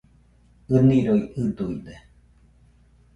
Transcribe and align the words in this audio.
ɨniroi 0.75 1.23
ɨduide 1.43 1.93